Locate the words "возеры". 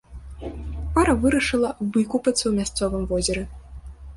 3.13-3.43